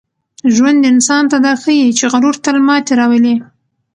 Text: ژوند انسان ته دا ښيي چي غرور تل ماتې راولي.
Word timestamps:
ژوند 0.55 0.81
انسان 0.91 1.23
ته 1.31 1.37
دا 1.45 1.53
ښيي 1.61 1.89
چي 1.97 2.05
غرور 2.13 2.35
تل 2.45 2.57
ماتې 2.67 2.93
راولي. 2.99 3.35